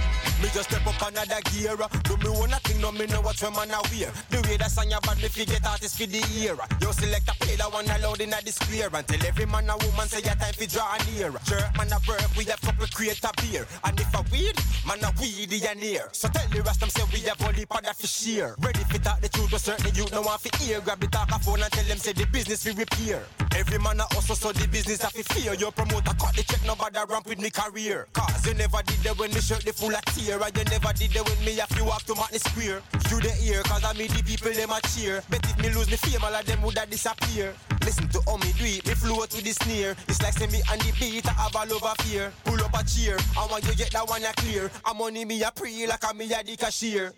[0.43, 1.71] Me just step up another gear.
[2.03, 4.11] Do me one thing, no me know what when man a wear.
[4.27, 6.59] The way that song bad, me forget artist for the year.
[6.83, 8.91] You select a play that one allowed in the square.
[8.91, 11.31] And tell every man a woman say your time for draw near.
[11.47, 13.63] Jerk man a work, we have couple create a beer.
[13.87, 16.11] And if a weed, man a weedy and near.
[16.11, 18.59] So tell the rest them say we have only part of share.
[18.59, 20.81] Ready for talk the truth, but certainly you know want to hear.
[20.81, 23.23] Grab the talk a phone and tell them say the business we repair.
[23.55, 25.53] Every man a hustle, so the business have to fear.
[25.55, 28.07] Your promoter cut the check, nobody ramp with me career.
[28.11, 30.32] Cause you never did that when me shirt the full of tear.
[30.41, 32.81] And you never did that when me have to walk to Martin Square.
[33.11, 35.21] You the ear, cause I me the people them a cheer.
[35.29, 37.53] Bet if me lose me fame, all of them woulda disappear.
[37.81, 39.95] Listen to how me do it, me flow to the snare.
[40.07, 42.33] It's like say me and the beat, I have all over fear.
[42.45, 44.71] Pull up a cheer, I want you get that one a clear.
[44.85, 47.13] I'm money me a pre like a me a the cashier.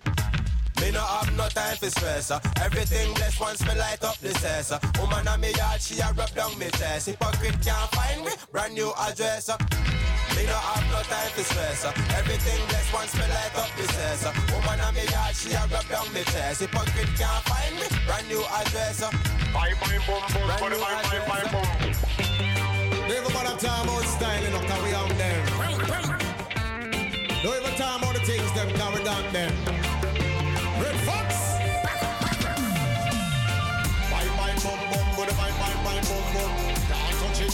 [0.82, 2.32] Me no have no time for stress.
[2.32, 2.40] uh.
[2.64, 4.72] Everything blessed once me light up the cess.
[4.72, 4.80] uh.
[5.00, 7.08] Woman on me yard, she a rub down me chest.
[7.08, 9.50] Hypocrite can't find me, brand new address.
[9.50, 9.58] uh.
[10.36, 11.86] Me no have no time for stress.
[11.86, 11.94] uh.
[12.18, 14.26] Everything blessed once me light up the cess.
[14.26, 14.34] uh.
[14.52, 16.62] Woman on me yard, she a rub down me chest.
[16.62, 19.02] Hypocrite can't find me, brand new address.
[19.02, 19.12] uh.
[19.54, 21.68] Bye bye boom boom, Brand bye new bye bye bye address, boom.
[23.08, 24.04] Don't even bother time about
[24.44, 25.46] you know, cause we out there.
[27.44, 29.65] Don't even time about the things them, cause we down there.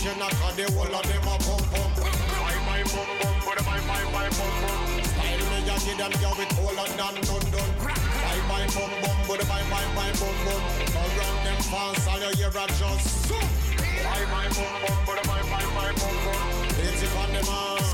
[0.01, 1.91] Touch you knock on the wall of them a pum pum.
[2.01, 5.03] Bye bye boom boom, but bye bye bye boom boom.
[5.05, 7.71] Style me a give them yo with all and done done done.
[7.85, 10.63] Bye bye boom boom, but bye bye bye boom boom.
[10.97, 13.30] Around them fans, all you hear a just.
[13.30, 16.41] Bye bye boom boom, but bye bye bye boom boom.
[16.81, 17.91] It's it on them man.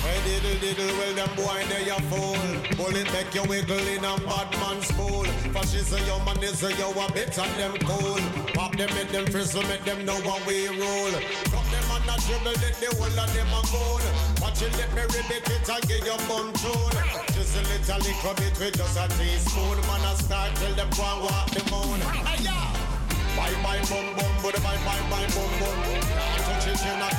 [0.00, 2.40] Hey diddle diddle, well them boy they a fool.
[2.76, 5.24] Bullet make you wiggle in a bad man's pool.
[5.52, 8.20] Fascism, your man is a yo a bit and them cool.
[8.54, 11.12] Pop them, make them frizzle, make them know how we roll.
[11.52, 14.00] Drop them on a dribble, let the whole of them a goal.
[14.40, 16.96] Watch it, let me ribbit it and give you tune.
[17.36, 19.76] Just a little little bit with just a teaspoon.
[19.84, 22.00] Man a start till them go and walk the moon.
[22.08, 22.56] Aya!
[23.36, 25.78] Bye bye bum bum, but bye bye bye bum bum.
[26.44, 27.14] Touch it, you knock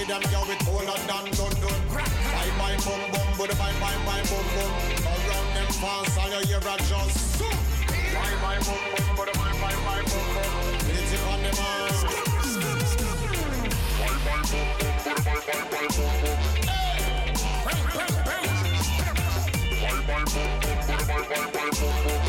[0.00, 1.84] Style me a give them with.
[1.92, 4.72] Bye bye bum bum, but bye bye bye bum bum.
[5.04, 7.38] Around them fans, all you hear a just.
[7.40, 10.52] Bye bye boom boom, but bye bye bye boom boom.
[10.88, 11.92] It's it on the man.
[14.00, 16.38] Bye bye boom boom, but bye bye bye boom boom.
[17.64, 18.10] Bye bye
[20.06, 22.19] boom boom, but bye bye bye boom boom.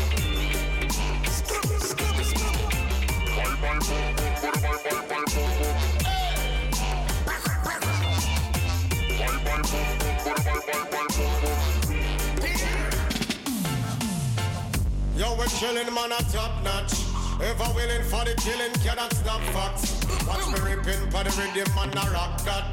[15.16, 16.92] Yo, we're chillin', man, a top notch.
[17.36, 20.00] Ever willing for the killing, cannot stop facts.
[20.26, 22.64] Watch me ripping for the rhythm, man, a rock that.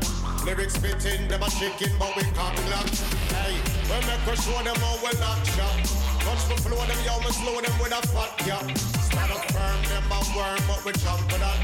[0.46, 2.88] Lyrics spitting, them a chicken, but we cock lock.
[3.36, 3.60] Hey,
[3.92, 5.78] we make us show them how we lock shot.
[6.24, 8.64] Touch the floor, them yo, me slow them with a fat gap.
[9.04, 11.60] Stand up firm, them a worm, but we jump for that.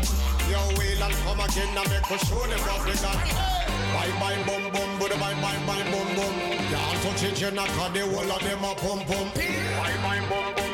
[0.51, 3.15] Yo, wheel and come again, and make us show them what we got.
[3.95, 6.35] Bye bye boom boom, but bye bye bye boom boom.
[6.67, 9.31] Can't touch it, you knock the whole of them a pum pum.
[9.79, 10.64] Bye bye boom boom,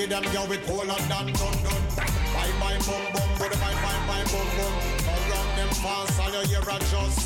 [0.00, 1.84] give them yo with of that done done.
[2.32, 4.74] Bye bye boom boom, but bye bye bye boom boom.
[5.04, 7.20] Around them fans, all you hear a just.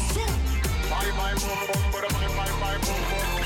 [0.90, 3.43] Bye bye boom boom, but bye bye bye boom boom.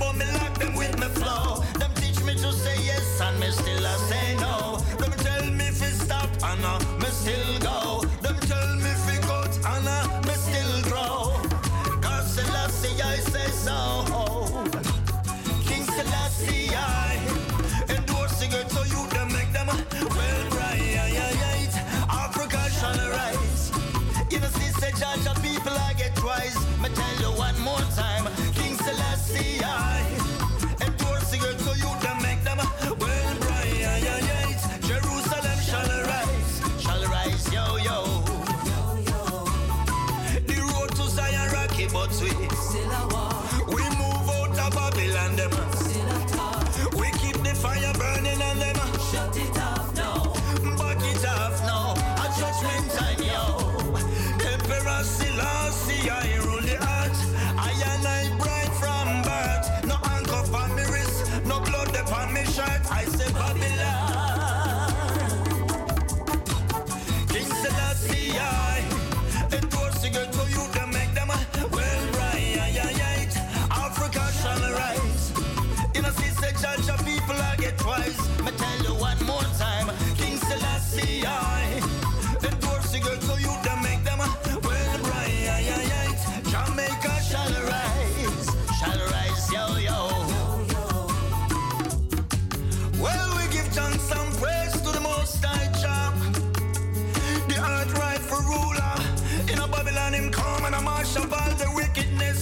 [0.00, 0.39] for me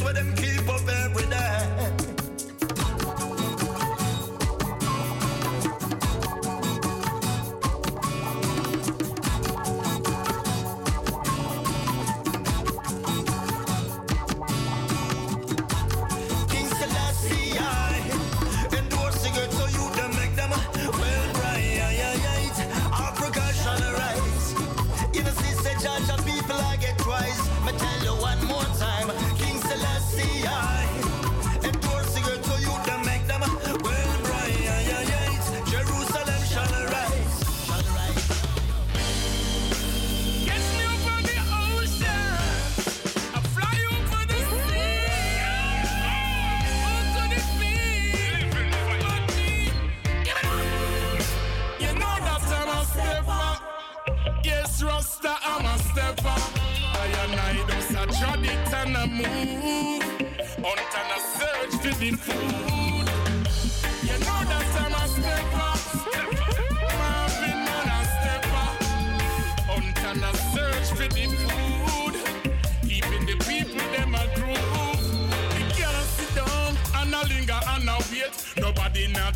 [0.09, 0.48] where them kids.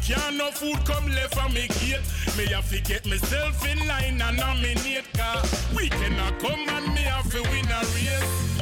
[0.04, 2.00] Can't no food come left from me gate.
[2.36, 5.40] Me have to get myself in line and nominate car.
[5.76, 8.52] We cannot come and me have to win a race.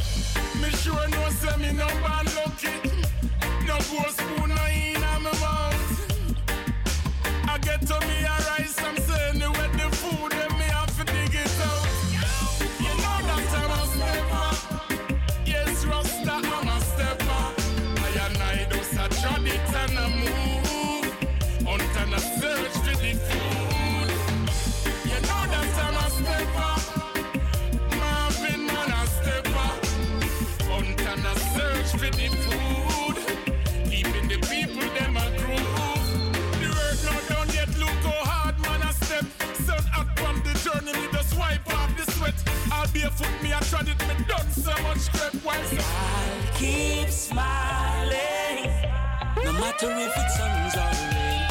[0.61, 2.77] Me sure no say me no bad lucky.
[3.67, 4.20] No boss
[49.81, 51.49] terrific songs are made.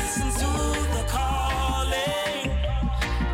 [0.00, 0.50] Listen to
[0.96, 2.50] the calling,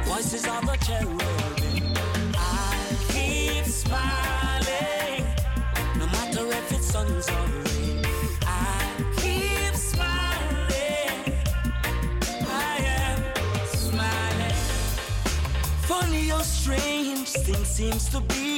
[0.06, 1.94] voices of the cherubim.
[2.34, 5.24] I keep smiling,
[6.00, 8.04] no matter if it's suns or rain.
[8.42, 11.32] I keep smiling,
[12.44, 13.18] I am
[13.66, 14.58] smiling.
[15.86, 18.57] Funny how strange things seems to be.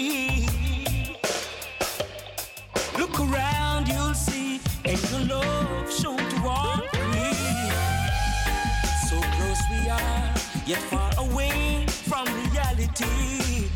[10.70, 13.66] yet far away from reality.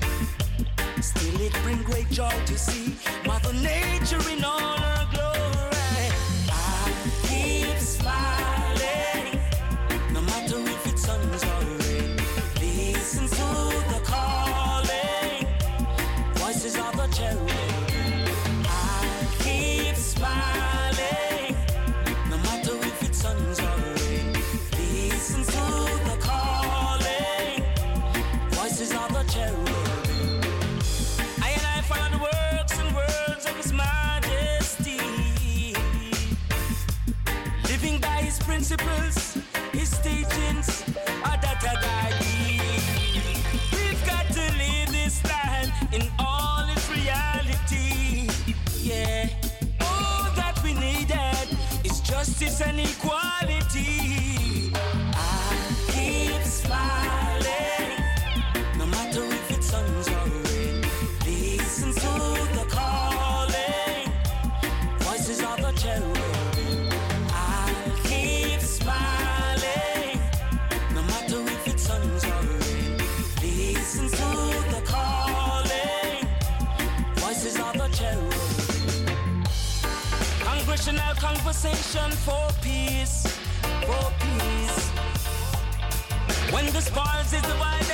[1.02, 2.94] Still, it brings great joy to see
[3.26, 4.53] Mother Nature in all.
[81.64, 83.26] conversation for peace,
[83.86, 84.88] for peace.
[86.52, 87.93] When the sparks is divided.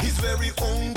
[0.00, 0.95] his very own